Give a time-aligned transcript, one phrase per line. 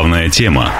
[0.00, 0.72] Главная тема.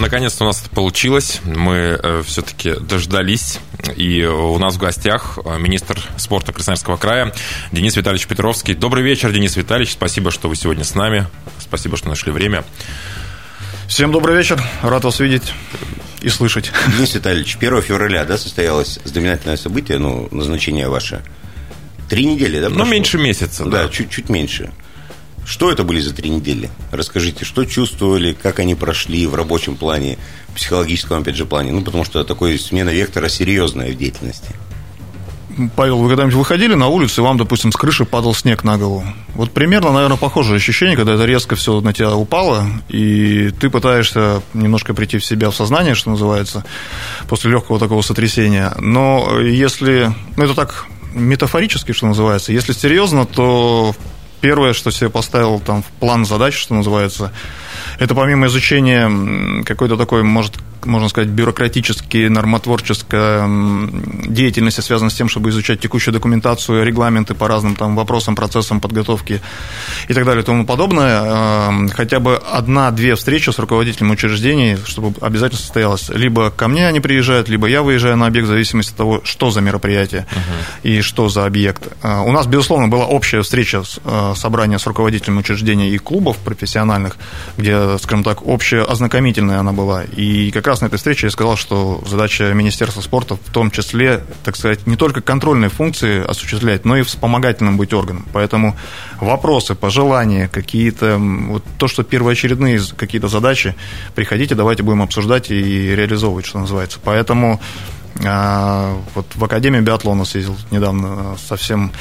[0.00, 1.40] Наконец-то у нас это получилось.
[1.44, 3.60] Мы э, все-таки дождались.
[3.94, 7.32] И у нас в гостях э, министр спорта Красноярского края
[7.70, 8.74] Денис Витальевич Петровский.
[8.74, 9.92] Добрый вечер, Денис Витальевич.
[9.92, 11.28] Спасибо, что вы сегодня с нами.
[11.60, 12.64] Спасибо, что нашли время.
[13.86, 14.60] Всем добрый вечер.
[14.82, 15.52] Рад вас видеть
[16.20, 16.72] и слышать.
[16.96, 21.22] Денис Витальевич, 1 февраля да, состоялось знаменательное событие, ну, назначение ваше.
[22.08, 22.70] Три недели, да?
[22.70, 23.64] Ну, меньше месяца.
[23.66, 24.72] Да, чуть-чуть меньше.
[25.44, 26.70] Что это были за три недели?
[26.92, 31.72] Расскажите, что чувствовали, как они прошли в рабочем плане, в психологическом, опять же, плане?
[31.72, 34.54] Ну, потому что такой смена вектора серьезная в деятельности.
[35.76, 39.04] Павел, вы когда-нибудь выходили на улицу, и вам, допустим, с крыши падал снег на голову?
[39.34, 44.42] Вот примерно, наверное, похожее ощущение, когда это резко все на тебя упало, и ты пытаешься
[44.54, 46.64] немножко прийти в себя в сознание, что называется,
[47.28, 48.72] после легкого такого сотрясения.
[48.78, 53.94] Но если, ну это так метафорически, что называется, если серьезно, то
[54.40, 57.32] первое, что себе поставил там в план задач, что называется,
[57.98, 60.54] это помимо изучения какой-то такой, может,
[60.86, 63.48] можно сказать, бюрократической, нормотворческой
[64.28, 69.40] деятельности, связанной с тем, чтобы изучать текущую документацию, регламенты по разным там вопросам, процессам подготовки
[70.08, 75.60] и так далее и тому подобное, хотя бы одна-две встречи с руководителем учреждений, чтобы обязательно
[75.60, 76.08] состоялось.
[76.08, 79.50] Либо ко мне они приезжают, либо я выезжаю на объект, в зависимости от того, что
[79.50, 80.80] за мероприятие uh-huh.
[80.82, 81.88] и что за объект.
[82.02, 87.16] А, у нас, безусловно, была общая встреча, а, собрание с руководителем учреждений и клубов профессиональных,
[87.56, 90.04] где, скажем так, общая ознакомительная она была.
[90.04, 94.22] И как раз на этой встрече я сказал, что задача Министерства спорта в том числе,
[94.44, 98.26] так сказать, не только контрольные функции осуществлять, но и вспомогательным быть органом.
[98.32, 98.76] Поэтому
[99.20, 103.74] вопросы, пожелания, какие-то, вот то, что первоочередные какие-то задачи,
[104.14, 106.98] приходите, давайте будем обсуждать и реализовывать, что называется.
[107.02, 107.60] Поэтому
[108.16, 111.92] вот в Академию биатлона съездил недавно совсем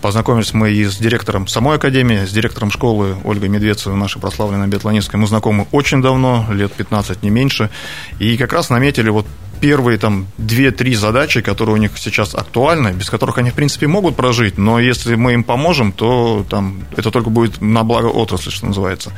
[0.00, 5.18] Познакомились мы и с директором самой академии, с директором школы Ольгой Медведцевой, нашей прославленной биатлонисткой.
[5.18, 7.70] Мы знакомы очень давно, лет 15, не меньше.
[8.18, 9.26] И как раз наметили вот
[9.60, 14.16] первые там 2-3 задачи, которые у них сейчас актуальны, без которых они, в принципе, могут
[14.16, 18.66] прожить, но если мы им поможем, то там это только будет на благо отрасли, что
[18.66, 19.12] называется.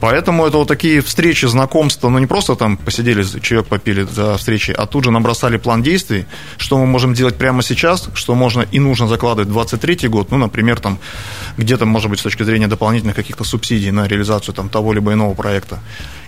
[0.00, 4.72] Поэтому это вот такие встречи, знакомства, ну не просто там посидели, чаек попили за встречи,
[4.72, 6.26] а тут же набросали план действий,
[6.56, 10.38] что мы можем делать прямо сейчас, что можно и нужно закладывать в 23 год, ну,
[10.38, 10.98] например, там
[11.56, 15.34] где-то, может быть, с точки зрения дополнительных каких-то субсидий на реализацию там того либо иного
[15.34, 15.80] проекта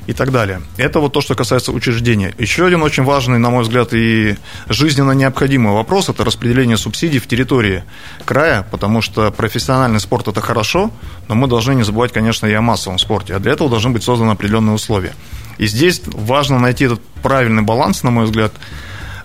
[0.06, 0.62] и так далее.
[0.76, 2.34] Это вот то, что касается учреждения.
[2.38, 4.36] Еще один очень важный, на мой взгляд, и
[4.68, 7.84] жизненно необходимый вопрос– это распределение субсидий в территории
[8.24, 10.90] края, потому что профессиональный спорт– это хорошо,
[11.28, 14.02] но мы должны не забывать, конечно, и о массовом спорте, а для этого должны быть
[14.02, 15.12] созданы определенные условия.
[15.58, 18.52] И здесь важно найти этот правильный баланс, на мой взгляд,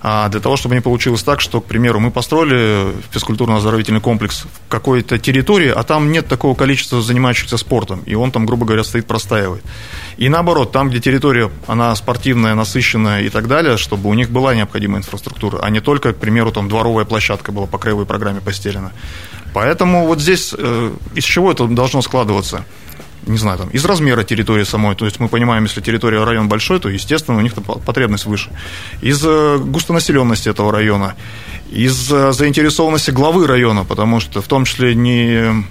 [0.02, 5.18] для того, чтобы не получилось так, что, к примеру, мы построили физкультурно-оздоровительный комплекс в какой-то
[5.18, 9.64] территории, а там нет такого количества занимающихся спортом, и он там, грубо говоря, стоит, простаивает.
[10.18, 14.56] И наоборот, там, где территория, она спортивная, насыщенная и так далее, чтобы у них была
[14.56, 18.92] необходимая инфраструктура, а не только, к примеру, там дворовая площадка была по краевой программе постелена.
[19.54, 22.64] Поэтому вот здесь э, из чего это должно складываться?
[23.28, 24.96] Не знаю, там, из размера территории самой.
[24.96, 28.52] То есть мы понимаем, если территория район большой, то, естественно, у них потребность выше.
[29.02, 31.16] Из э, густонаселенности этого района,
[31.70, 35.66] из э, заинтересованности главы района, потому что в том числе не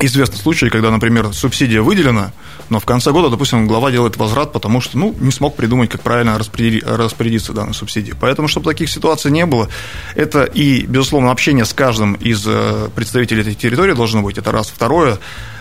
[0.00, 2.32] известны случаи, когда, например, субсидия выделена,
[2.68, 6.02] но в конце года, допустим, глава делает возврат, потому что ну, не смог придумать, как
[6.02, 8.16] правильно распорядиться данной субсидией.
[8.20, 9.68] Поэтому, чтобы таких ситуаций не было,
[10.14, 14.68] это и, безусловно, общение с каждым из э, представителей этой территории должно быть, это раз.
[14.68, 15.18] Второе,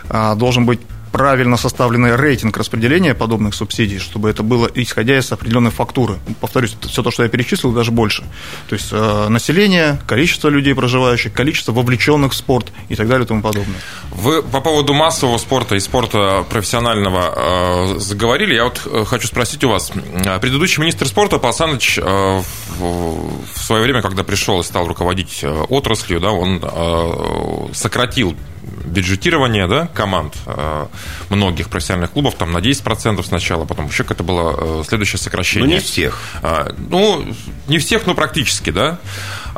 [0.10, 0.80] а, должен быть
[1.12, 6.16] правильно составленный рейтинг распределения подобных субсидий, чтобы это было исходя из определенной фактуры.
[6.40, 8.24] Повторюсь, это все то, что я перечислил, даже больше.
[8.68, 13.28] То есть э, население, количество людей проживающих, количество вовлеченных в спорт и так далее и
[13.28, 13.80] тому подобное.
[14.12, 18.56] Вы по поводу массового спорта и спорта профессионального э, заговорили.
[18.56, 19.92] Я вот э, хочу спросить у вас.
[20.42, 22.42] Предыдущий министр спорта Александрович э,
[22.78, 28.36] в, в свое время, когда пришел и стал руководить э, отраслью, да, он э, сократил
[28.86, 30.88] бюджетирование да, команд э,
[31.30, 35.68] многих профессиональных клубов там на 10% сначала, потом еще это было э, следующее сокращение.
[35.68, 36.20] Ну, не всех.
[36.42, 37.26] А, ну,
[37.68, 39.00] не всех, но практически, да.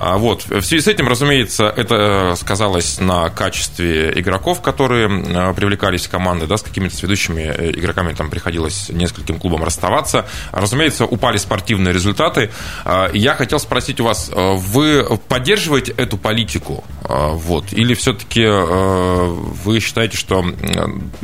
[0.02, 0.46] А, вот.
[0.46, 6.48] В связи с этим, разумеется, это сказалось на качестве игроков, которые э, привлекались в команды,
[6.48, 7.42] да, с какими-то сведущими
[7.78, 10.26] игроками там приходилось нескольким клубам расставаться.
[10.54, 12.50] Разумеется, упали спортивные результаты.
[12.86, 16.86] А, я хотел спросить у вас, вы поддерживаете эту политику?
[17.04, 20.46] Вот, или все-таки вы считаете, что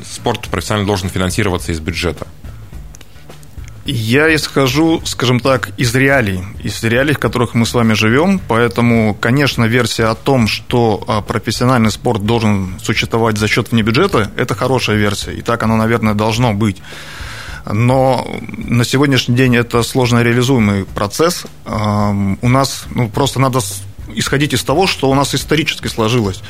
[0.04, 2.28] спорт профессионально должен финансироваться из бюджета?
[3.86, 9.14] Я исхожу, скажем так, из реалий, из реалий, в которых мы с вами живем, поэтому,
[9.14, 14.96] конечно, версия о том, что а, профессиональный спорт должен существовать за счет внебюджета, это хорошая
[14.96, 16.82] версия, и так оно, наверное, должно быть.
[17.72, 18.28] Но
[18.58, 21.46] на сегодняшний день это сложно реализуемый процесс.
[21.66, 23.60] У нас ну, просто надо
[24.14, 26.42] исходить из того, что у нас исторически сложилось.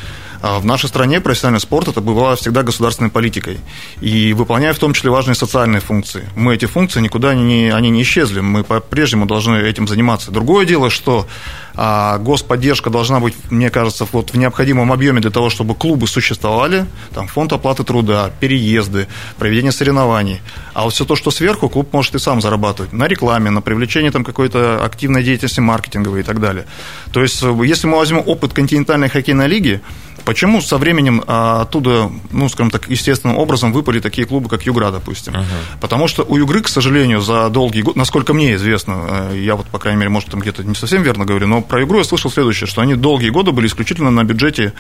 [0.48, 3.58] А в нашей стране профессиональный спорт это была всегда государственной политикой.
[4.00, 6.30] И выполняя в том числе важные социальные функции.
[6.36, 8.42] Мы эти функции никуда не, они не исчезли.
[8.42, 10.30] Мы по-прежнему должны этим заниматься.
[10.30, 11.26] Другое дело, что
[11.74, 16.86] а, господдержка должна быть, мне кажется, вот в необходимом объеме для того, чтобы клубы существовали,
[17.16, 19.08] там фонд оплаты труда, переезды,
[19.40, 20.42] проведение соревнований.
[20.76, 22.94] А вот все то, что сверху, клуб может и сам зарабатывать.
[22.94, 26.68] На рекламе, на привлечении там какой-то активной деятельности маркетинговой и так далее.
[27.12, 29.82] То есть, если мы возьмем опыт континентальной хоккейной лиги,
[30.26, 34.90] Почему со временем а, оттуда, ну, скажем так, естественным образом выпали такие клубы, как Югра,
[34.92, 35.34] допустим?
[35.34, 35.44] Uh-huh.
[35.80, 39.68] Потому что у Югры, к сожалению, за долгие годы, насколько мне известно, э, я вот,
[39.68, 42.32] по крайней мере, может, там где-то не совсем верно говорю, но про Югру я слышал
[42.32, 44.74] следующее, что они долгие годы были исключительно на бюджете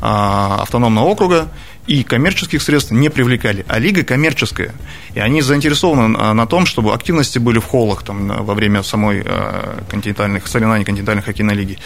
[0.00, 1.48] а, автономного округа,
[1.86, 4.72] и коммерческих средств не привлекали, а лига коммерческая.
[5.14, 9.80] И они заинтересованы на том, чтобы активности были в холлах там, во время самой э,
[9.90, 11.78] континентальных соревнований континентальной хоккейной лиги.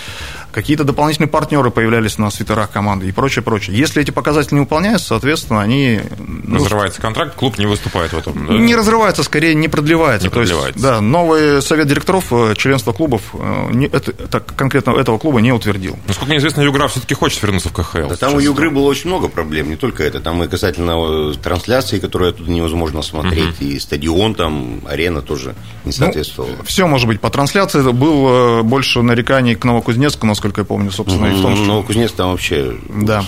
[0.53, 3.77] Какие-то дополнительные партнеры появлялись на свитерах команды и прочее, прочее.
[3.77, 6.01] Если эти показатели не выполняются, соответственно, они...
[6.19, 8.55] Ну, разрывается контракт, клуб не выступает в этом, да?
[8.55, 10.27] Не разрывается, скорее не продлевается.
[10.27, 10.79] Не продлевается.
[10.79, 15.41] есть, да, новый совет директоров э, членства клубов э, не, это, так, конкретно этого клуба
[15.41, 15.99] не утвердил.
[16.07, 18.09] Насколько мне известно, Югра все-таки хочет вернуться в КХЛ.
[18.09, 20.21] Да там у Югры было очень много проблем, не только это.
[20.21, 23.65] Там и касательно э, трансляции, которые оттуда невозможно смотреть, угу.
[23.65, 25.51] и стадион там, арена тоже
[25.85, 26.51] не ну, соответствовала.
[26.59, 27.21] Ну, все может быть.
[27.21, 31.37] По трансляции было больше нареканий к Новокузнецку, насколько я помню, собственно, угу.
[31.37, 31.67] и в том, что...
[31.67, 32.77] Новокузнецк там вообще...
[32.89, 33.25] Да.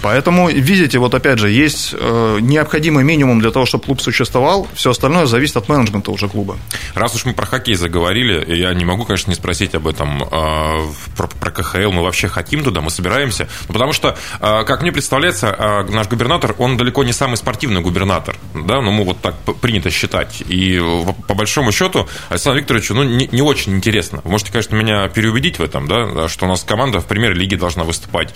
[0.00, 4.90] Поэтому, видите, вот опять же, есть э, необходимый минимум для того, чтобы клуб существовал, все
[4.90, 6.56] остальное зависит от менеджмента уже клуба.
[6.94, 10.86] Раз уж мы про хоккей заговорили, я не могу, конечно, не спросить об этом, э,
[11.16, 14.92] про, про КХЛ, мы вообще хотим туда, мы собираемся, ну, потому что, э, как мне
[14.92, 19.90] представляется, наш губернатор, он далеко не самый спортивный губернатор, да, ну, мы вот так принято
[19.90, 20.80] считать, и
[21.26, 24.20] по большому счету Александру Викторовичу, ну, не, не очень интересно.
[24.22, 27.82] Вы можете, конечно, меня переубедить в этом, да, что у нас команда в премьер-лиге должна
[27.84, 28.34] выступать,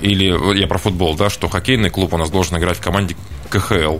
[0.00, 3.16] или я про футбол футбол, да, что хоккейный клуб у нас должен играть в команде
[3.48, 3.98] КХЛ.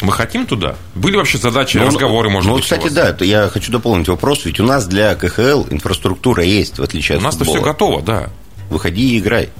[0.00, 0.74] Мы хотим туда?
[0.96, 2.68] Были вообще задачи, ну, разговоры, может ну, быть?
[2.68, 4.44] Ну, кстати, да, я хочу дополнить вопрос.
[4.44, 8.30] Ведь у нас для КХЛ инфраструктура есть, в отличие от У нас-то все готово, да.
[8.68, 9.50] Выходи и играй.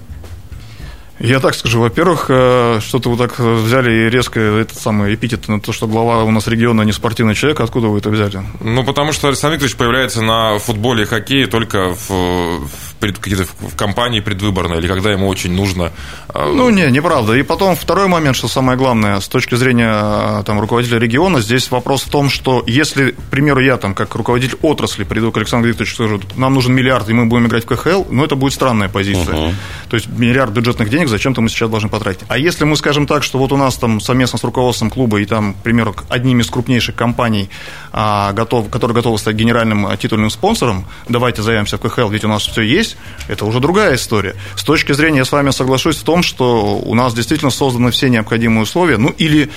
[1.20, 5.60] Я так скажу, во-первых, э, что-то вы так взяли и резко этот самый эпитет на
[5.60, 8.42] то, что глава у нас региона не спортивный человек, откуда вы это взяли?
[8.60, 12.68] Ну, потому что Александр Викторович появляется на футболе и хоккее только в,
[13.02, 15.90] пред, в компании предвыборной, или когда ему очень нужно.
[16.32, 17.34] Э, ну, не, неправда.
[17.34, 21.70] И потом второй момент, что самое главное, с точки зрения э, там, руководителя региона, здесь
[21.72, 25.68] вопрос в том, что если, к примеру, я там, как руководитель отрасли, приду к Александру
[25.68, 28.52] Викторовичу и скажу, нам нужен миллиард, и мы будем играть в КХЛ, ну, это будет
[28.52, 29.34] странная позиция.
[29.34, 29.54] Uh-huh.
[29.90, 32.22] То есть миллиард бюджетных денег зачем-то мы сейчас должны потратить.
[32.28, 35.24] А если мы скажем так, что вот у нас там совместно с руководством клуба и
[35.24, 37.50] там, к примеру, одним из крупнейших компаний,
[37.92, 42.28] а, готов, которые готовы стать генеральным а, титульным спонсором, давайте заявимся в КХЛ, ведь у
[42.28, 42.91] нас все есть,
[43.28, 44.34] это уже другая история.
[44.56, 48.08] С точки зрения, я с вами соглашусь в том, что у нас действительно созданы все
[48.08, 49.50] необходимые условия, ну или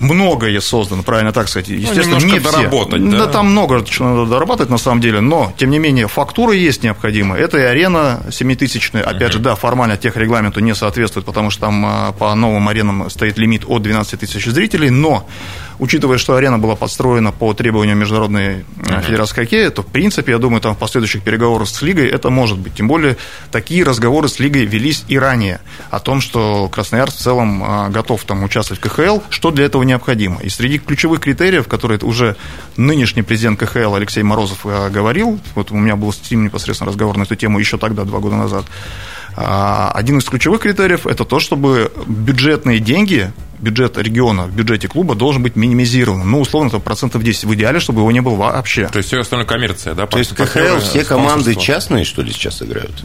[0.00, 1.68] многое создано, правильно так сказать.
[1.68, 3.10] Ну, Естественно, ну, не доработать, все.
[3.10, 3.26] Да?
[3.26, 6.82] да, там много чего надо дорабатывать на самом деле, но, тем не менее, фактура есть
[6.82, 7.40] необходимая.
[7.40, 9.32] Это и арена 7000 опять uh-huh.
[9.32, 13.38] же, да, формально тех регламенту не соответствует, потому что там а, по новым аренам стоит
[13.38, 15.26] лимит от 12 тысяч зрителей, но
[15.78, 19.02] учитывая, что арена была подстроена по требованиям Международной uh-huh.
[19.02, 22.58] Федерации хоккея, то, в принципе, я думаю, там в последующих переговорах с Лигой это может
[22.58, 22.74] быть.
[22.74, 23.16] Тем более,
[23.50, 28.24] такие разговоры с Лигой велись и ранее о том, что Красноярск в целом а, готов
[28.24, 30.40] там участвовать в КХЛ, что для этого необходимо.
[30.40, 32.36] И среди ключевых критериев, которые уже
[32.76, 37.16] нынешний президент КХЛ Алексей Морозов а, говорил, вот у меня был с ним непосредственно разговор
[37.16, 38.64] на эту тему еще тогда, два года назад,
[39.40, 45.14] а, один из ключевых критериев– это то, чтобы бюджетные деньги, бюджет региона в бюджете клуба
[45.14, 46.28] должен быть минимизирован.
[46.28, 48.88] Ну, условно, это процентов 10 в идеале, чтобы его не было вообще.
[48.88, 50.06] То есть, все остальное коммерция, да?
[50.06, 53.04] То есть, КХЛ все команды частные, что ли, сейчас играют?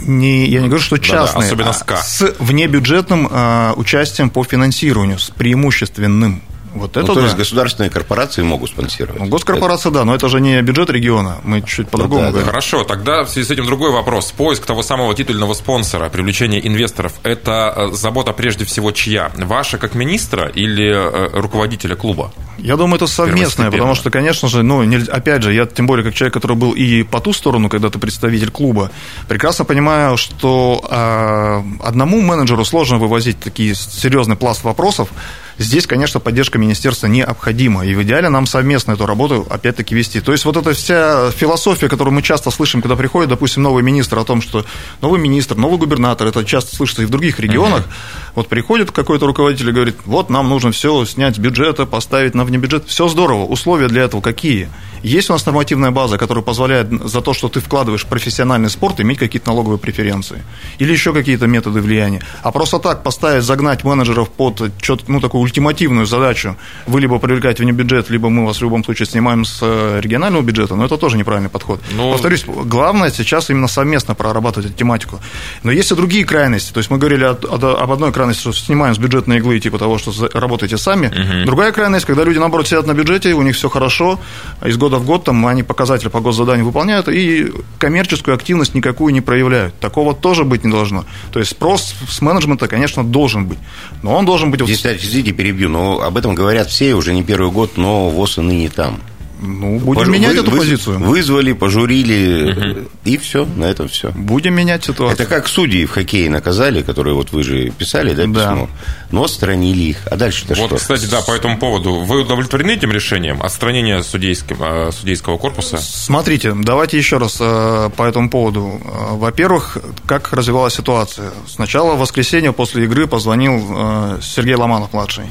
[0.00, 1.98] Не, я не говорю, что частные, да, да, особенно СКА.
[1.98, 6.42] А с внебюджетным э, участием по финансированию, с преимущественным.
[6.76, 7.26] Вот ну, это ну, то да.
[7.26, 9.20] есть государственные корпорации могут спонсировать.
[9.20, 10.00] Ну, госкорпорация, это...
[10.00, 11.38] да, но это же не бюджет региона.
[11.44, 12.48] Мы чуть по-другому ну, да, говорим.
[12.48, 14.32] Хорошо, тогда в связи с этим другой вопрос.
[14.32, 19.30] Поиск того самого титульного спонсора, привлечение инвесторов– это э, забота прежде всего чья?
[19.36, 22.32] Ваша как министра или э, руководителя клуба?
[22.58, 26.14] Я думаю, это совместное, потому что, конечно же, ну, опять же, я тем более как
[26.14, 28.90] человек, который был и по ту сторону, когда ты представитель клуба,
[29.28, 35.10] прекрасно понимаю, что э, одному менеджеру сложно вывозить такие серьезный пласт вопросов,
[35.58, 40.20] Здесь, конечно, поддержка министерства необходима, и в идеале нам совместно эту работу опять-таки вести.
[40.20, 44.18] То есть вот эта вся философия, которую мы часто слышим, когда приходит, допустим, новый министр
[44.18, 44.66] о том, что
[45.00, 48.32] новый министр, новый губернатор, это часто слышится и в других регионах, uh-huh.
[48.34, 52.44] вот приходит какой-то руководитель и говорит, вот нам нужно все снять с бюджета, поставить на
[52.44, 54.68] внебюджет, все здорово, условия для этого какие?
[55.02, 59.00] Есть у нас нормативная база, которая позволяет за то, что ты вкладываешь в профессиональный спорт,
[59.00, 60.42] иметь какие-то налоговые преференции
[60.78, 62.22] или еще какие-то методы влияния.
[62.42, 64.72] А просто так поставить, загнать менеджеров под
[65.06, 69.06] ну, такую ультимативную задачу, вы либо привлекаете вне бюджет, либо мы вас в любом случае
[69.06, 71.80] снимаем с э, регионального бюджета, но это тоже неправильный подход.
[71.96, 72.12] Но...
[72.12, 75.20] Повторюсь, главное сейчас именно совместно прорабатывать эту тематику.
[75.62, 76.72] Но есть и другие крайности.
[76.72, 80.12] То есть мы говорили об одной крайности, что снимаем с бюджетной иглы, типа того, что
[80.34, 81.06] работаете сами.
[81.06, 81.46] Угу.
[81.46, 84.18] Другая крайность, когда люди, наоборот, сидят на бюджете, у них все хорошо,
[84.64, 89.20] из года в год там они показатели по госзаданию выполняют, и коммерческую активность никакую не
[89.20, 89.78] проявляют.
[89.78, 91.04] Такого тоже быть не должно.
[91.32, 93.58] То есть спрос с менеджмента, конечно, должен быть.
[94.02, 94.60] Но он должен быть...
[94.66, 98.40] Здесь, извините, перебью, но об этом говорят все уже не первый год, но ВОЗ и
[98.40, 99.00] ныне там.
[99.40, 100.08] Ну, будем Пож...
[100.08, 100.98] менять вы, эту вы, позицию.
[100.98, 102.88] Вызвали, пожурили, угу.
[103.04, 104.10] и все, на этом все.
[104.12, 105.14] Будем менять ситуацию.
[105.14, 108.68] Это как судьи в хоккее наказали, которые вот вы же писали, да, письмо?
[108.70, 108.86] Да.
[109.10, 109.98] Но отстранили их.
[110.10, 110.76] А дальше-то вот, что?
[110.76, 111.96] кстати, да, по этому поводу.
[111.96, 113.42] Вы удовлетворены этим решением?
[113.42, 115.78] Отстранение судейским, э, судейского корпуса?
[115.78, 118.80] Смотрите, давайте еще раз э, по этому поводу.
[118.84, 119.76] Э, во-первых,
[120.06, 121.30] как развивалась ситуация?
[121.46, 125.26] Сначала в воскресенье после игры позвонил Сергей Ломанов-младший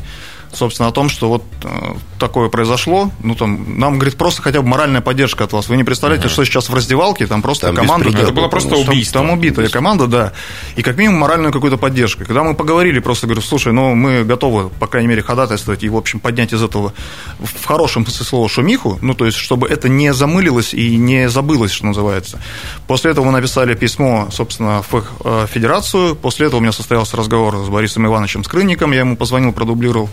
[0.55, 3.11] собственно, о том, что вот э, такое произошло.
[3.21, 5.69] Ну, там, нам, говорит, просто хотя бы моральная поддержка от вас.
[5.69, 6.31] Вы не представляете, uh-huh.
[6.31, 8.09] что сейчас в раздевалке, там просто там команда...
[8.09, 9.21] Это было просто убийство.
[9.21, 10.33] Там, там убитая команда, да.
[10.75, 12.25] И как минимум моральную какую-то поддержку.
[12.25, 15.95] Когда мы поговорили, просто говорю, слушай, ну, мы готовы, по крайней мере, ходатайствовать и, в
[15.95, 16.93] общем, поднять из этого
[17.39, 21.71] в хорошем смысле слова шумиху, ну, то есть, чтобы это не замылилось и не забылось,
[21.71, 22.39] что называется.
[22.87, 26.15] После этого мы написали письмо, собственно, в э, федерацию.
[26.15, 30.09] После этого у меня состоялся разговор с Борисом Ивановичем Скрынником, я ему позвонил, продублировал.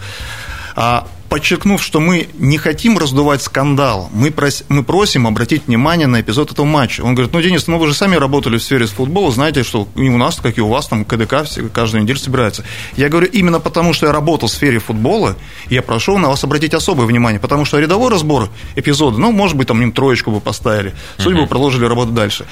[0.75, 6.21] А, подчеркнув, что мы не хотим раздувать скандал, мы, прос, мы просим обратить внимание на
[6.21, 7.01] эпизод этого матча.
[7.01, 10.11] Он говорит, ну, Денис, ну вы же сами работали в сфере футбола, знаете, что и
[10.11, 12.65] у нас, как и у вас, там КДК каждую неделю собирается.
[12.97, 15.37] Я говорю, именно потому, что я работал в сфере футбола,
[15.71, 19.69] я прошу на вас обратить особое внимание, потому что рядовой разбор эпизода, ну, может быть,
[19.69, 21.49] там им троечку бы поставили, судьбы uh-huh.
[21.49, 22.45] продолжили работать дальше.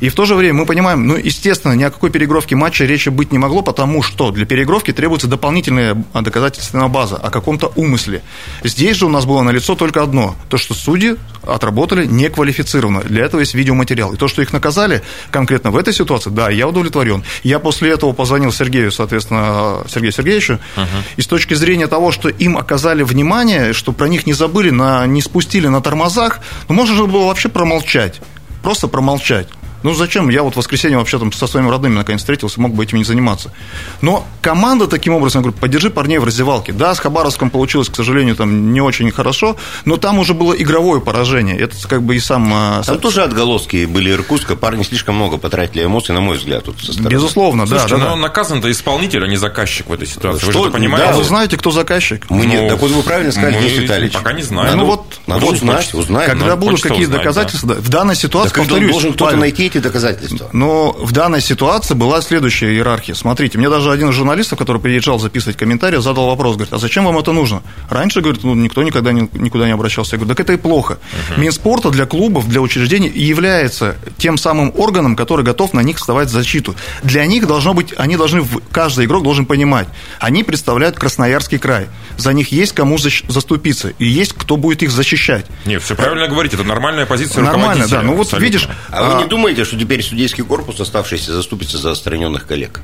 [0.00, 3.08] И в то же время мы понимаем, ну, естественно, ни о какой перегровке матча речи
[3.08, 8.22] быть не могло, потому что для перегровки требуется дополнительная доказательственная база о каком-то умысле.
[8.62, 13.00] Здесь же у нас было налицо только одно, то, что судьи отработали неквалифицированно.
[13.00, 14.14] Для этого есть видеоматериал.
[14.14, 17.24] И то, что их наказали конкретно в этой ситуации, да, я удовлетворен.
[17.42, 20.86] Я после этого позвонил Сергею, соответственно, Сергею Сергеевичу, uh-huh.
[21.16, 25.06] и с точки зрения того, что им оказали внимание, что про них не забыли, на,
[25.06, 28.20] не спустили на тормозах, ну, можно же было вообще промолчать.
[28.62, 29.48] Просто промолчать.
[29.84, 30.30] Ну зачем?
[30.30, 33.04] Я вот в воскресенье вообще там со своими родными наконец встретился, мог бы этим не
[33.04, 33.52] заниматься.
[34.00, 36.72] Но команда таким образом, я говорю, поддержи парней в раздевалке.
[36.72, 41.02] Да, с Хабаровском получилось, к сожалению, там не очень хорошо, но там уже было игровое
[41.02, 41.58] поражение.
[41.58, 42.50] Это как бы и сам...
[42.54, 46.64] А, там тоже отголоски были Иркутска, парни слишком много потратили эмоций, на мой взгляд.
[46.64, 48.04] Тут Безусловно, Слушайте, да.
[48.04, 50.50] но да, наказан-то исполнитель, а не заказчик в этой ситуации.
[50.50, 50.60] Что?
[50.60, 51.12] Вы же понимаете?
[51.12, 52.24] Да, вы знаете, кто заказчик?
[52.30, 54.14] Мы ну, нет, так вот вы правильно сказали, Денис Витальевич.
[54.14, 54.78] Пока не знаем.
[54.78, 56.30] Ну, ну вот, надо вот узнать, узнать.
[56.30, 57.80] Когда будут какие-то доказательства, да.
[57.82, 60.48] в данной ситуации, так повторюсь, должен кто-то найти эти доказательства.
[60.52, 63.14] Но в данной ситуации была следующая иерархия.
[63.14, 67.04] Смотрите, мне даже один из журналистов, который приезжал записывать комментарии, задал вопрос, говорит, а зачем
[67.04, 67.62] вам это нужно?
[67.90, 70.16] Раньше, говорит, ну, никто никогда не, никуда не обращался.
[70.16, 70.98] Я говорю, так это и плохо.
[70.98, 71.40] Uh-huh.
[71.40, 76.32] Минспорта для клубов, для учреждений является тем самым органом, который готов на них вставать в
[76.32, 76.74] защиту.
[77.02, 79.88] Для них должно быть, они должны, каждый игрок должен понимать,
[80.18, 81.88] они представляют Красноярский край.
[82.16, 85.46] За них есть кому заступиться, и есть кто будет их защищать.
[85.66, 88.02] Нет, все правильно говорите, это нормальная позиция Нормально, да.
[88.02, 88.68] Ну вот видишь...
[88.90, 89.28] А, а вы не
[89.64, 92.80] думаете, что теперь судейский корпус, оставшийся, заступится за отстраненных коллег.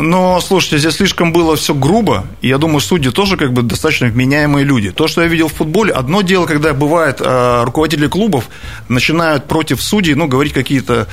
[0.00, 4.06] Но, слушайте, здесь слишком было все грубо, и я думаю, судьи тоже как бы достаточно
[4.06, 4.90] вменяемые люди.
[4.90, 8.48] То, что я видел в футболе, одно дело, когда бывает э, руководители клубов
[8.88, 11.06] начинают против судей, ну, говорить какие-то,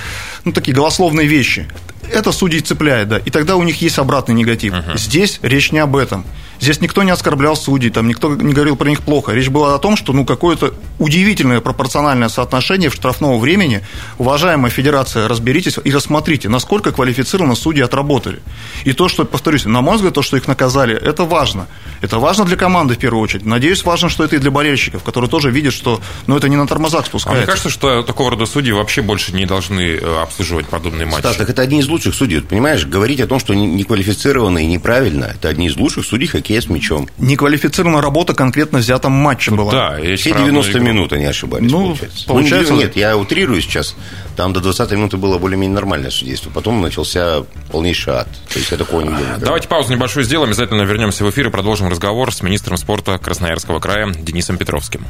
[0.45, 1.67] ну, такие голословные вещи.
[2.13, 4.73] Это судей цепляет, да, и тогда у них есть обратный негатив.
[4.73, 4.97] Uh-huh.
[4.97, 6.25] Здесь речь не об этом.
[6.61, 9.31] Здесь никто не оскорблял судей, там никто не говорил про них плохо.
[9.33, 13.81] Речь была о том, что ну, какое-то удивительное пропорциональное соотношение в штрафного времени.
[14.19, 18.41] Уважаемая федерация, разберитесь и рассмотрите, насколько квалифицированно судьи отработали.
[18.83, 21.67] И то, что, повторюсь, на мой взгляд, то, что их наказали, это важно.
[22.01, 23.43] Это важно для команды в первую очередь.
[23.43, 26.67] Надеюсь, важно, что это и для болельщиков, которые тоже видят, что ну, это не на
[26.67, 27.37] тормозах спускается.
[27.39, 31.21] А мне кажется, что такого рода судьи вообще больше не должны э, обслуживать подобные матчи.
[31.21, 32.41] Стас, так это одни из лучших судей.
[32.41, 36.61] Понимаешь, говорить о том, что неквалифицированно и неправильно, это одни из лучших судей хоккея хоккея
[36.61, 37.07] с мячом.
[37.17, 39.71] Неквалифицированная работа конкретно взятом матче была.
[39.71, 42.27] Да, Все 90 минут они ошибались, Ну, получается.
[42.27, 43.95] получается, Ну, нет, я утрирую сейчас.
[44.35, 46.49] Там до 20 минуты было более-менее нормальное судейство.
[46.49, 48.27] Потом начался полнейший ад.
[48.51, 49.25] То есть я такого не видел.
[49.39, 53.79] Давайте паузу небольшую сделаем, обязательно вернемся в эфир и продолжим разговор с министром спорта Красноярского
[53.79, 55.05] края Денисом Петровским.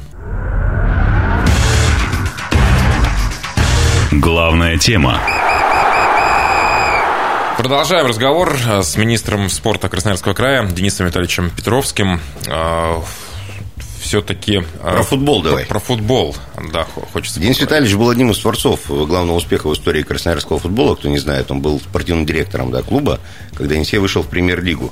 [4.12, 5.19] Главная тема.
[7.62, 12.20] Продолжаем разговор э, с министром спорта Красноярского края Денисом Витальевичем Петровским.
[14.00, 14.63] Все-таки...
[14.82, 15.68] Про футбол давай.
[15.68, 16.36] Про футбол,
[16.74, 17.62] да, хо- хочется Денис поговорить.
[17.62, 20.96] Витальевич был одним из творцов главного успеха в истории красноярского футбола.
[20.96, 23.20] Кто не знает, он был спортивным директором да, клуба,
[23.53, 24.91] когда Енисей вышел в премьер-лигу.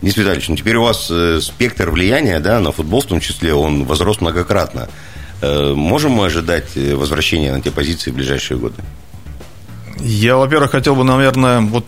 [0.00, 3.54] Денис Витальевич, ну теперь у вас э, спектр влияния да, на футбол в том числе,
[3.54, 4.88] он возрос многократно.
[5.42, 8.76] Э, Можем мы ожидать э, возвращения на те позиции в ближайшие годы?
[10.00, 11.84] Я, во-первых, хотел бы, наверное, вот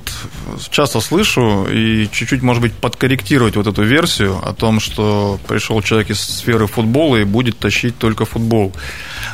[0.70, 6.10] часто слышу и чуть-чуть, может быть, подкорректировать вот эту версию о том, что пришел человек
[6.10, 8.72] из сферы футбола и будет тащить только футбол.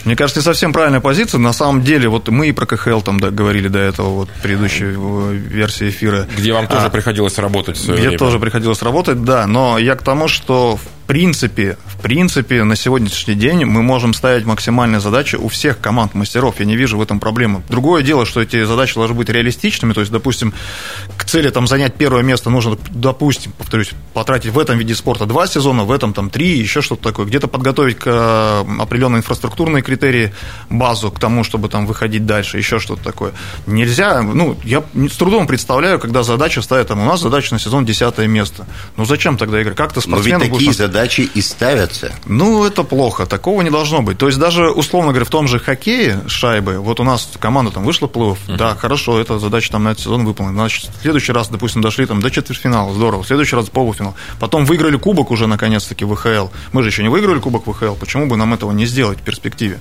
[0.04, 1.38] Мне кажется, не совсем правильная позиция.
[1.38, 4.95] На самом деле, вот мы и про КХЛ там да, говорили до этого, вот предыдущей
[4.95, 6.26] э, версии эфира.
[6.37, 8.18] Где вам тоже А, приходилось работать Где время.
[8.18, 9.47] тоже приходилось работать, да.
[9.47, 14.44] Но я к тому, что в принципе, в принципе, на сегодняшний день мы можем ставить
[14.44, 16.58] максимальные задачи у всех команд мастеров.
[16.58, 17.62] Я не вижу в этом проблемы.
[17.68, 19.92] Другое дело, что эти задачи должны быть реалистичными.
[19.92, 20.52] То есть, допустим,
[21.16, 25.46] к цели там, занять первое место нужно, допустим, повторюсь, потратить в этом виде спорта два
[25.46, 27.26] сезона, в этом там три, еще что-то такое.
[27.26, 30.34] Где-то подготовить к э, определенной инфраструктурной критерии
[30.70, 33.32] базу к тому, чтобы там выходить дальше, еще что-то такое.
[33.66, 37.84] Нельзя, ну, я с трудом представляю, когда задача ставит, там, у нас задача на сезон
[37.84, 38.66] десятое место.
[38.96, 39.76] Ну, зачем тогда играть?
[39.76, 40.00] Как ты
[40.40, 42.15] такие будешь- задачи и ставятся.
[42.26, 44.17] ну, это плохо, такого не должно быть.
[44.17, 47.85] То есть даже, условно говоря, в том же хоккее шайбы, вот у нас команда там
[47.85, 50.57] вышла плей-офф, да, хорошо, эта задача там на этот сезон выполнена.
[50.57, 54.15] Значит, в следующий раз, допустим, дошли там до четвертьфинала, здорово, в следующий раз полуфинал.
[54.41, 56.49] Потом выиграли кубок уже, наконец-таки, ВХЛ.
[56.73, 59.81] Мы же еще не выиграли кубок ВХЛ, почему бы нам этого не сделать в перспективе?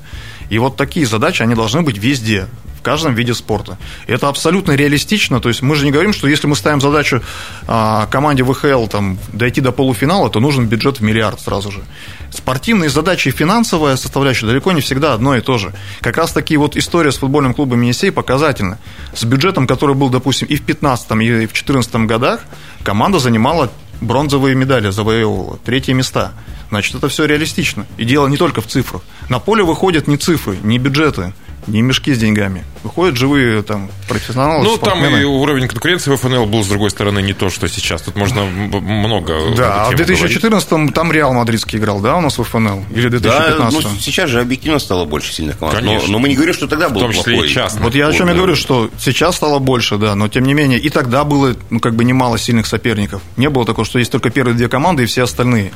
[0.50, 2.48] И вот такие задачи, они должны быть везде,
[2.86, 3.78] каждом виде спорта.
[4.08, 7.22] И это абсолютно реалистично, то есть мы же не говорим, что если мы ставим задачу
[7.68, 11.84] а, команде ВХЛ там, дойти до полуфинала, то нужен бюджет в миллиард сразу же.
[12.32, 15.74] Спортивные задачи и финансовая составляющая далеко не всегда одно и то же.
[16.02, 18.78] Как раз таки вот история с футбольным клубом Енисей показательна.
[19.16, 22.42] С бюджетом, который был, допустим, и в 15 и в 2014 годах,
[22.84, 26.34] команда занимала бронзовые медали, завоевывала третьи места.
[26.70, 27.86] Значит, это все реалистично.
[27.98, 29.02] И дело не только в цифрах.
[29.30, 31.34] На поле выходят не цифры, не бюджеты,
[31.68, 32.64] не мешки с деньгами.
[32.84, 35.22] Выходят живые там профессионалы, Ну, там спортсмены.
[35.22, 38.04] и уровень конкуренции в ФНЛ был, с другой стороны, не то, что сейчас.
[38.04, 39.56] Тут можно много...
[39.56, 40.38] Да, а в эту тему говорить.
[40.44, 42.86] 2014-м там Реал Мадридский играл, да, у нас в ФНЛ?
[42.94, 45.82] Или в Да, 2015 ну, сейчас же объективно стало больше сильных команд.
[45.82, 46.12] Но, Конечно.
[46.12, 47.50] но мы не говорим, что тогда был В том числе плохой.
[47.50, 47.84] и частных.
[47.84, 48.38] Вот я о чем я да.
[48.38, 51.96] говорю, что сейчас стало больше, да, но тем не менее и тогда было, ну, как
[51.96, 53.22] бы немало сильных соперников.
[53.38, 55.72] Не было такого, что есть только первые две команды и все остальные.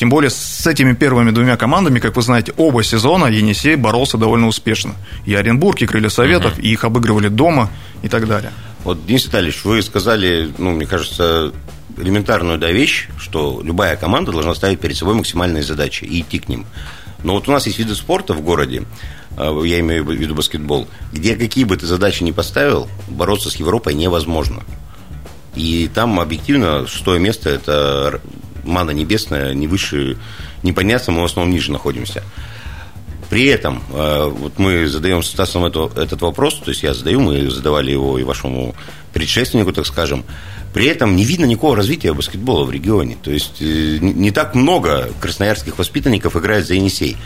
[0.00, 4.46] Тем более с этими первыми двумя командами, как вы знаете, оба сезона Енисей боролся довольно
[4.46, 4.94] успешно.
[5.26, 7.68] И Оренбург, и Крылья Советов, и их обыгрывали дома
[8.00, 8.50] и так далее.
[8.82, 11.52] Вот, Денис Витальевич, вы сказали, ну, мне кажется,
[11.98, 16.48] элементарную да, вещь, что любая команда должна ставить перед собой максимальные задачи и идти к
[16.48, 16.64] ним.
[17.22, 18.84] Но вот у нас есть виды спорта в городе,
[19.36, 23.56] э, я имею в виду баскетбол, где какие бы ты задачи ни поставил, бороться с
[23.56, 24.62] Европой невозможно.
[25.54, 28.22] И там объективно шестое место– это
[28.64, 30.16] мана небесная, не выше,
[30.62, 32.22] непонятно, мы в основном ниже находимся.
[33.28, 37.20] При этом, э, вот мы задаем с Стасом это- этот вопрос, то есть я задаю,
[37.20, 38.74] мы задавали его и вашему
[39.12, 40.24] предшественнику, так скажем.
[40.74, 43.16] При этом не видно никакого развития баскетбола в регионе.
[43.22, 47.16] То есть э, не не так много красноярских воспитанников играет за Енисей.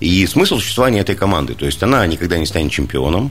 [0.00, 3.30] И смысл существования этой команды, то есть она никогда не станет чемпионом,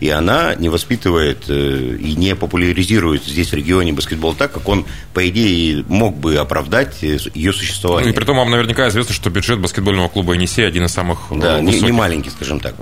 [0.00, 4.86] и она не воспитывает э, и не популяризирует здесь в регионе баскетбол так, как он,
[5.14, 8.12] по идее, мог бы оправдать э, ее Ну, существование.
[8.12, 11.38] и при том вам наверняка известно, что бюджет баскетбольного клуба «Енисей» один из самых э,
[11.38, 11.86] Да, не, высоких.
[11.86, 12.74] не маленький, скажем так.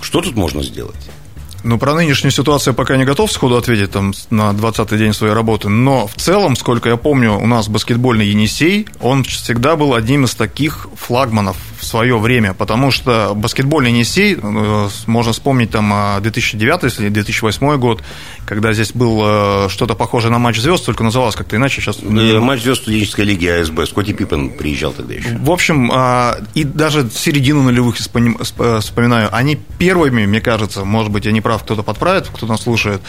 [0.00, 0.96] Что тут можно сделать?
[1.64, 5.32] Ну, про нынешнюю ситуацию я пока не готов сходу ответить там, на 20-й день своей
[5.32, 10.24] работы, но в целом, сколько я помню, у нас баскетбольный Енисей, он всегда был одним
[10.24, 16.20] из таких флагманов в свое время, потому что баскетбольный Енисей, э, можно вспомнить там а,
[16.20, 18.02] 2009 или 2008 год,
[18.46, 21.98] когда здесь был э, что-то похожее на матч звезд, только называлось как-то иначе сейчас.
[22.02, 23.86] Э, Матч звезд студенческой лиги АСБ.
[23.86, 25.36] Скотти Пиппен приезжал тогда еще.
[25.38, 31.24] В общем, а, и даже середину нулевых сп- вспоминаю, они первыми, мне кажется, может быть,
[31.24, 33.00] я не прав, кто-то подправит, кто нас слушает,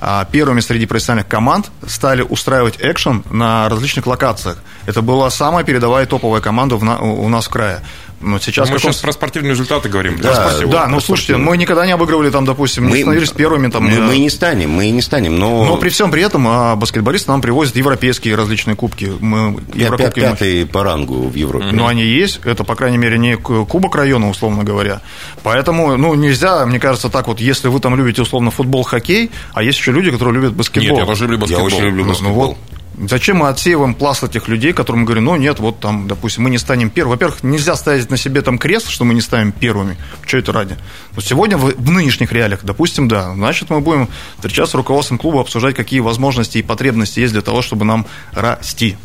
[0.00, 4.58] а, первыми среди профессиональных команд стали устраивать экшен на различных локациях.
[4.86, 7.80] Это была самая передовая топовая команда у нас в крае.
[8.20, 10.18] Но сейчас мы каком- сейчас про спортивные результаты говорим.
[10.18, 10.70] Да, всего.
[10.72, 13.84] Да, ну слушайте, мы никогда не обыгрывали там, допустим, не становились первыми там.
[13.84, 15.64] мы, э, мы не станем, мы не станем, но...
[15.64, 19.12] Но при всем при этом а, баскетболисты нам привозят европейские различные кубки.
[19.20, 21.66] Мы, Еврокубки мы- пятый по рангу в Европе.
[21.72, 25.02] Но они есть, это, по крайней мере, не кубок района, условно говоря.
[25.42, 29.62] Поэтому, ну, нельзя, мне кажется, так вот, если вы там любите, условно, футбол, хоккей, а
[29.62, 30.90] есть еще люди, которые любят баскетбол.
[30.96, 31.66] Нет, я тоже люблю Я баскетбол.
[31.66, 32.34] очень люблю Ну, баскетбол.
[32.34, 32.56] вот.
[32.98, 36.50] Зачем мы отсеиваем пласт этих людей, которым мы говорим, ну нет, вот там, допустим, мы
[36.50, 37.14] не станем первыми.
[37.14, 39.98] Во-первых, нельзя ставить на себе там крест, что мы не станем первыми.
[40.24, 40.76] Что это ради?
[41.14, 45.42] Но сегодня в, в нынешних реалиях, допустим, да, значит, мы будем встречаться с руководством клуба,
[45.42, 48.96] обсуждать, какие возможности и потребности есть для того, чтобы нам расти.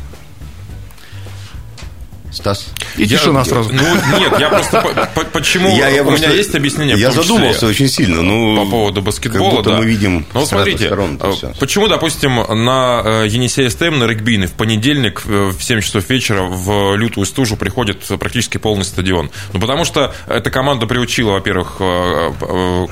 [2.32, 2.68] Стас?
[2.98, 3.72] И Я- тишина сразу.
[3.74, 3.82] Ну,
[4.20, 4.82] нет, я просто...
[4.82, 5.76] по- по- Почему?
[5.76, 6.98] Я- я у просто- меня есть объяснение.
[6.98, 8.22] Я задумался очень сильно.
[8.22, 9.78] Ну, по поводу баскетбола, как будто да.
[9.78, 14.54] мы видим Ну, смотрите, сторон э, почему, допустим, на э, Енисей СТМ на регбийный в
[14.54, 19.30] понедельник э, в 7 часов вечера в лютую стужу приходит практически полный стадион?
[19.54, 21.78] Ну, потому что эта команда приучила, во-первых,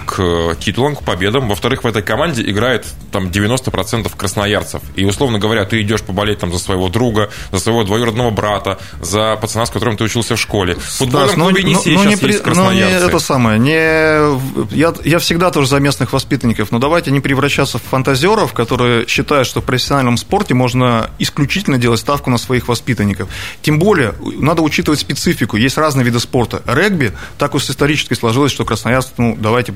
[0.06, 1.48] к титулам, к победам.
[1.50, 4.82] Во-вторых, в этой команде играет там 90% красноярцев.
[4.96, 9.29] И, условно говоря, ты идешь поболеть там за своего друга, за своего двоюродного брата, за
[9.36, 10.76] пацана, с которым ты учился в школе.
[10.76, 13.08] В футбольном Стас, ну, клубе ну, Енисей ну, не сейчас при- есть ну, не красноярцы.
[13.08, 17.84] это самое, не, я, я всегда тоже за местных воспитанников, но давайте не превращаться в
[17.84, 23.30] фантазеров, которые считают, что в профессиональном спорте можно исключительно делать ставку на своих воспитанников.
[23.62, 26.62] Тем более, надо учитывать специфику, есть разные виды спорта.
[26.66, 29.74] Регби, так уж исторически сложилось, что Красноярск, ну, давайте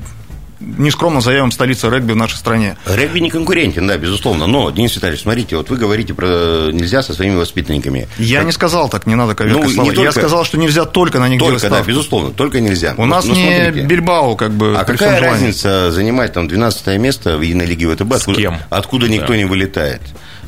[0.60, 2.76] нескромно заявим столица регби в нашей стране.
[2.86, 4.46] Регби не конкурентен, да, безусловно.
[4.46, 8.08] Но, Денис Витальевич, смотрите, вот вы говорите про нельзя со своими воспитанниками.
[8.18, 9.90] Я не сказал так, не надо коверкать Ну, не слова.
[9.90, 11.88] Я только- сказал, что нельзя только на них делать Только, да, ставку.
[11.90, 12.94] безусловно, только нельзя.
[12.96, 14.76] У нас Но не смотрите, Бильбао, как бы.
[14.76, 18.56] А какая разница занимать там 12 место в единой лиге ВТБ, откуда, кем?
[18.70, 19.36] откуда никто Да.
[19.36, 20.00] не вылетает?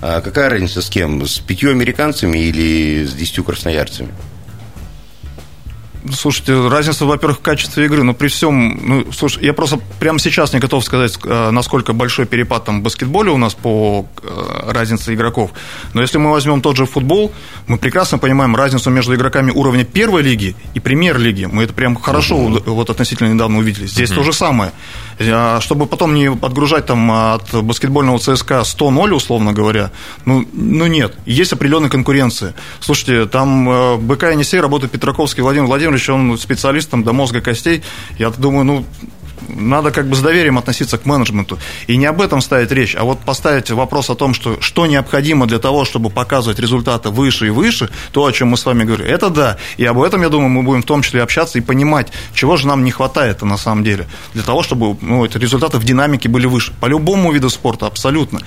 [0.02, 1.26] А какая разница с кем?
[1.26, 4.10] С пятью американцами или с десятью красноярцами?
[6.12, 10.52] Слушайте, разница, во-первых, в качестве игры, но при всем, ну, слушай, я просто прямо сейчас
[10.52, 15.14] не готов сказать, э, насколько большой перепад там в баскетболе у нас по э, разнице
[15.14, 15.50] игроков.
[15.94, 17.32] Но если мы возьмем тот же футбол,
[17.66, 21.46] мы прекрасно понимаем разницу между игроками уровня первой лиги и премьер-лиги.
[21.46, 23.86] Мы это прям хорошо вот относительно недавно увидели.
[23.86, 24.72] Здесь то же самое.
[25.18, 29.90] А Чтобы потом не отгружать там от баскетбольного ЦСКА 100-0, условно говоря,
[30.24, 32.54] ну, ну нет, есть определенная конкуренция.
[32.80, 37.82] Слушайте, там э, БК Енисей работает Петраковский Владимир Владимирович, он специалист там до мозга костей.
[38.18, 38.84] Я думаю, ну,
[39.48, 41.58] надо как бы с доверием относиться к менеджменту.
[41.86, 45.46] И не об этом ставить речь, а вот поставить вопрос о том, что, что необходимо
[45.46, 49.06] для того, чтобы показывать результаты выше и выше, то, о чем мы с вами говорим,
[49.06, 49.56] это да.
[49.76, 52.66] И об этом, я думаю, мы будем в том числе общаться и понимать, чего же
[52.66, 56.46] нам не хватает на самом деле, для того, чтобы ну, эти результаты в динамике были
[56.46, 56.72] выше.
[56.80, 58.40] По любому виду спорта, абсолютно.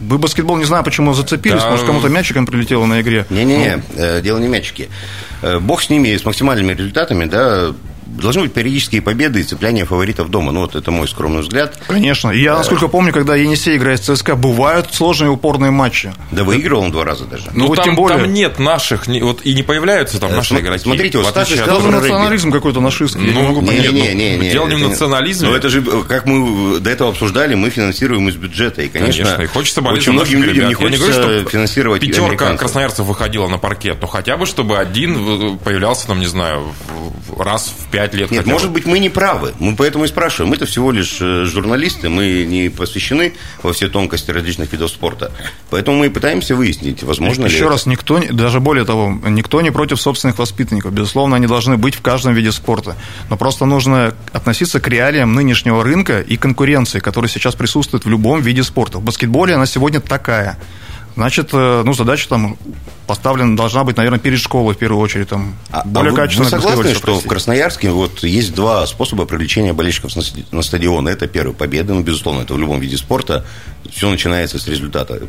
[0.00, 1.70] Вы баскетбол, не знаю, почему зацепились, Да.
[1.70, 3.26] может, кому-то мячиком прилетело на игре.
[3.30, 4.48] Не-не-не, э, дело не.
[4.48, 4.88] Э,
[5.60, 7.72] Бог с ними, с максимальными результатами, да,
[8.20, 10.52] должны быть периодические победы и цепляние фаворитов дома.
[10.52, 11.78] Ну, вот это мой скромный взгляд.
[11.86, 12.30] Конечно.
[12.30, 16.12] Я, насколько помню, когда Енисей играет с ЦСКА, бывают сложные упорные матчи.
[16.30, 17.44] Да выигрывал он два раза даже.
[17.54, 20.36] Ну, вот там, тем более- там нет наших, не- вот и не появляются там Э,
[20.36, 20.82] наши см- игроки.
[20.84, 22.00] смотрите, вот в Стас сказал про регби.
[22.02, 23.26] национализм какой-то нашистский.
[23.26, 23.92] я не могу Ну, понять.
[23.92, 25.48] Не, не, не, дело не в это национализме.
[25.48, 28.82] Но это же, как мы до этого обсуждали, мы финансируем из бюджета.
[28.82, 30.80] И, конечно, Конечно, и хочется болеть очень многим людям не ребят.
[30.80, 34.78] Я не хочется говорю, что финансировать пятерка красноярцев выходила на паркет, но хотя бы, чтобы
[34.78, 36.64] один появлялся там, не знаю,
[37.28, 38.30] в- раз в пять лет.
[38.30, 38.50] Нет, бы.
[38.50, 39.52] может быть, мы не правы.
[39.58, 40.50] Мы поэтому и спрашиваем.
[40.50, 45.32] Мы-то всего лишь э, журналисты, мы не посвящены во все тонкости различных видов спорта.
[45.70, 47.70] Поэтому мы и пытаемся выяснить, возможно ли Еще это.
[47.70, 50.92] раз, никто, не- даже более того, никто не против собственных воспитанников.
[50.92, 52.96] Безусловно, они должны быть в каждом виде спорта.
[53.30, 58.40] Но просто нужно относиться к реалиям нынешнего рынка и конкуренции, которая сейчас присутствует в любом
[58.42, 58.98] виде спорта.
[58.98, 60.58] В баскетболе она сегодня такая.
[61.14, 62.56] Значит, э, ну, задача там
[63.06, 65.28] поставлена должна быть, наверное, перед школой в первую очередь.
[65.28, 67.26] Там, А- более а вы, качественно вы согласны, что в.
[67.26, 71.08] Красноярске вот есть два способа привлечения болельщиков на ст- на стадион?
[71.08, 73.44] Это первый победа, ну, безусловно, это в любом виде спорта.
[73.90, 75.20] Все начинается с результата.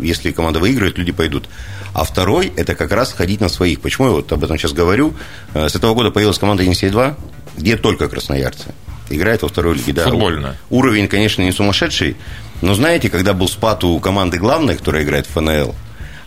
[0.00, 1.48] Если команда выиграет, люди пойдут.
[1.92, 3.80] А второй– это как раз ходить на своих.
[3.80, 5.14] Почему я вот об этом сейчас говорю?
[5.54, 7.14] Э, С этого года появилась команда «Енисей-2»,
[7.58, 8.72] где только красноярцы.
[9.10, 9.92] Играет во второй лиге.
[9.92, 10.04] Да.
[10.04, 10.56] Футбольная.
[10.70, 12.16] Уровень, конечно, не сумасшедший.
[12.62, 15.74] Но знаете, когда был спад у команды главной, которая играет в ФНЛ,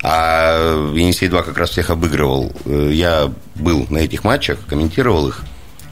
[0.02, 2.52] а Енисей-2 как раз всех обыгрывал.
[2.66, 5.44] Э, Я был на этих матчах, комментировал их,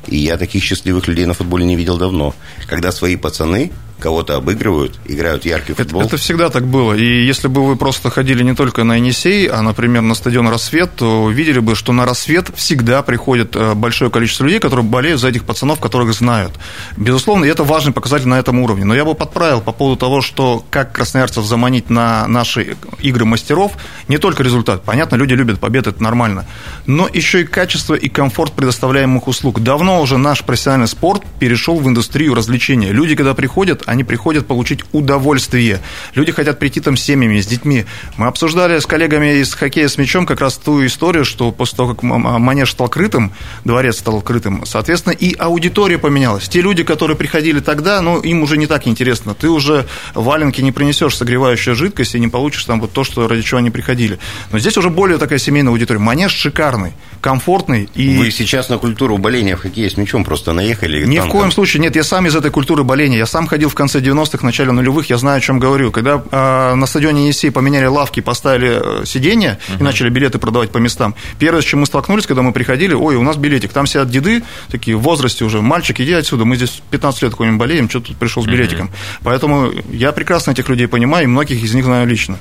[0.07, 2.35] и я таких счастливых людей на футболе не видел давно.
[2.67, 6.01] Когда свои пацаны кого-то обыгрывают, играют яркий футбол.
[6.01, 6.93] Это, это всегда так было.
[6.93, 10.95] И если бы вы просто ходили не только на Енисей, а, например, на стадион «Рассвет»,
[10.95, 15.29] то видели бы, что на «Рассвет» всегда приходит э, большое количество людей, которые болеют за
[15.29, 16.53] этих пацанов, которых знают.
[16.97, 18.83] Безусловно, это важный показатель на этом уровне.
[18.83, 23.73] Но я бы подправил по поводу того, что как красноярцев заманить на наши игры мастеров,
[24.07, 24.83] не только результат.
[24.83, 26.45] Понятно, люди любят победы, это нормально.
[26.87, 29.61] Но еще и качество и комфорт предоставляемых услуг.
[29.61, 32.91] Давно уже наш профессиональный спорт перешел в индустрию развлечения.
[32.91, 35.79] Люди, когда приходят, они приходят получить удовольствие.
[36.15, 37.85] Люди хотят прийти там с семьями, с детьми.
[38.17, 41.93] Мы обсуждали с коллегами из хоккея с мячом как раз ту историю, что после того,
[41.93, 43.33] как манеж стал крытым,
[43.65, 46.47] дворец стал крытым, соответственно, и аудитория поменялась.
[46.47, 49.33] Те люди, которые приходили тогда, ну, им уже не так интересно.
[49.33, 53.41] Ты уже валенки не принесешь согревающую жидкость и не получишь там вот то, что ради
[53.41, 54.19] чего они приходили.
[54.51, 55.99] Но здесь уже более такая семейная аудитория.
[55.99, 57.89] Манеж шикарный, комфортный.
[57.93, 58.17] И...
[58.17, 61.05] Вы сейчас на культуру боления в хоккее с мячом просто наехали?
[61.05, 61.81] Ни в коем случае.
[61.81, 63.17] Нет, я сам из этой культуры боления.
[63.17, 65.91] Я сам ходил в конце 90-х, начале нулевых, я знаю, о чем говорю.
[65.91, 69.79] Когда э, на стадионе Енисей поменяли лавки, поставили э, сиденья uh-huh.
[69.79, 73.15] и начали билеты продавать по местам, первое, с чем мы столкнулись, когда мы приходили, ой,
[73.15, 76.79] у нас билетик, там сидят деды, такие в возрасте уже, мальчик, иди отсюда, мы здесь
[76.91, 78.87] 15 лет ходим болеем, что тут пришел с билетиком.
[78.87, 79.21] Uh-huh.
[79.23, 82.37] Поэтому я прекрасно этих людей понимаю, и многих из них знаю лично.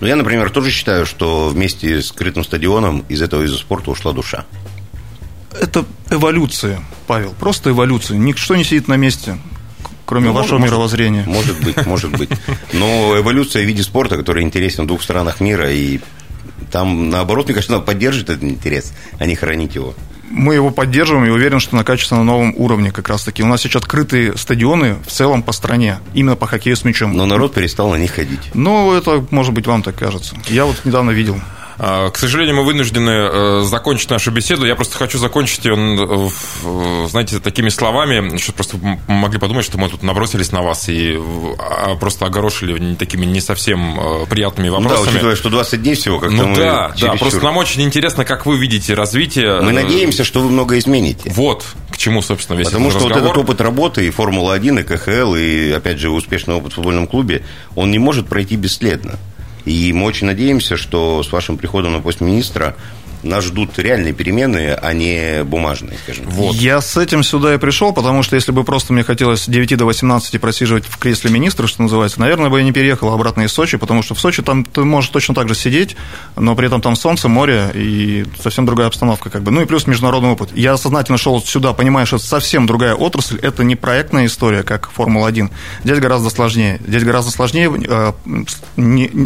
[0.00, 4.12] Ну, я, например, тоже считаю, что вместе с скрытым стадионом из этого вида спорта ушла
[4.12, 4.46] душа.
[5.60, 8.16] Это эволюция, Павел, просто эволюция.
[8.16, 9.36] Ничто не сидит на месте
[10.08, 11.24] кроме ну, вашего может, мировоззрения.
[11.26, 12.30] Может быть, может быть.
[12.72, 16.00] Но эволюция в виде спорта, который интересен в двух странах мира, и
[16.72, 19.94] там, наоборот, мне кажется, надо поддерживать этот интерес, а не хранить его.
[20.30, 23.42] Мы его поддерживаем и уверен, что на качественно новом уровне как раз-таки.
[23.42, 27.14] У нас сейчас открытые стадионы в целом по стране, именно по хоккею с мячом.
[27.14, 28.50] Но народ перестал на них ходить.
[28.54, 30.34] Ну, это, может быть, вам так кажется.
[30.48, 31.38] Я вот недавно видел.
[31.78, 34.66] А, к сожалению, мы вынуждены э, закончить нашу беседу.
[34.66, 39.88] Я просто хочу закончить ее, э, знаете, такими словами, что просто могли подумать, что мы
[39.88, 41.16] тут набросились на вас и
[41.58, 44.98] а, просто огорошили такими не совсем э, приятными вопросами.
[44.98, 48.24] Ну да, учитывая, что 20 дней всего, как-то Ну да, да, просто нам очень интересно,
[48.24, 49.60] как вы видите развитие.
[49.60, 51.30] Мы надеемся, что вы много измените.
[51.30, 53.28] Вот, к чему, собственно, весь Потому этот что разговор.
[53.28, 57.06] вот этот опыт работы и Формула-1, и КХЛ, и, опять же, успешный опыт в футбольном
[57.06, 57.44] клубе,
[57.76, 59.16] он не может пройти бесследно.
[59.68, 62.74] И мы очень надеемся, что с вашим приходом на пост министра
[63.28, 66.24] нас ждут реальные перемены, а не бумажные, скажем.
[66.28, 66.56] Вот.
[66.56, 69.76] Я с этим сюда и пришел, потому что если бы просто мне хотелось с 9
[69.76, 73.52] до 18 просиживать в кресле министра, что называется, наверное, бы я не переехал обратно из
[73.52, 75.96] Сочи, потому что в Сочи там ты можешь точно так же сидеть,
[76.36, 79.50] но при этом там солнце, море и совсем другая обстановка, как бы.
[79.50, 80.50] Ну и плюс международный опыт.
[80.54, 84.90] Я сознательно шел сюда, понимая, что это совсем другая отрасль, это не проектная история, как
[84.90, 85.50] Формула-1.
[85.84, 86.80] Здесь гораздо сложнее.
[86.86, 88.12] Здесь гораздо сложнее, э,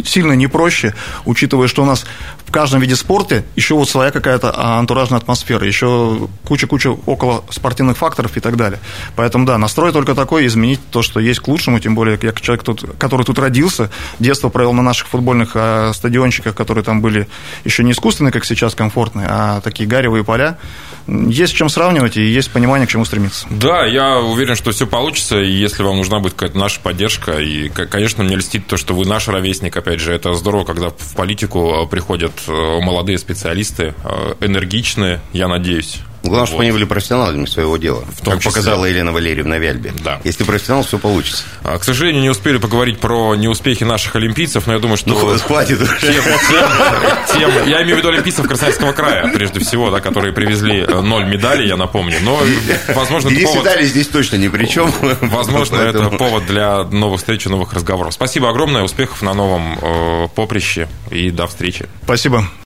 [0.05, 0.93] сильно не проще,
[1.25, 2.05] учитывая, что у нас
[2.53, 8.37] каждом виде спорта еще вот своя какая-то а, антуражная атмосфера, еще куча-куча около спортивных факторов
[8.37, 8.79] и так далее.
[9.15, 12.63] Поэтому, да, настрой только такой, изменить то, что есть к лучшему, тем более, я человек,
[12.63, 13.89] тут, который тут родился,
[14.19, 17.27] детство провел на наших футбольных а, стадиончиках, которые там были
[17.65, 20.57] еще не искусственные, как сейчас, комфортные, а такие гаревые поля.
[21.07, 23.45] Есть с чем сравнивать и есть понимание, к чему стремиться.
[23.49, 27.69] Да, я уверен, что все получится, и если вам нужна будет какая-то наша поддержка, и,
[27.69, 31.73] конечно, мне льстит то, что вы наш ровесник, опять же, это здорово, когда в политику
[31.73, 35.99] а, приходят э, молодые специалисты, специалисты, э, энергичные, я надеюсь.
[36.23, 36.47] Главное, вот.
[36.47, 38.05] чтобы они были профессионалами своего дела.
[38.15, 38.51] В том как числе.
[38.51, 39.93] показала Елена Валерьевна Вяльбе.
[40.03, 40.21] Да.
[40.23, 41.43] Если профессионал, все получится.
[41.63, 45.09] А, к сожалению, не успели поговорить про неуспехи наших олимпийцев, но я думаю, что...
[45.09, 45.99] Ну, хватит уже.
[45.99, 50.79] Тем, тем, тем, я имею в виду олимпийцев Красноярского края, прежде всего, да, которые привезли
[50.79, 52.17] э, ноль медалей, я напомню.
[52.21, 52.39] Но,
[52.95, 53.65] возможно, Денис повод...
[53.65, 54.93] Виталий здесь точно ни при чем.
[55.21, 58.13] Возможно, это повод для новых встреч и новых разговоров.
[58.13, 61.87] Спасибо огромное, успехов на новом э, поприще и до встречи.
[62.03, 62.47] Спасибо.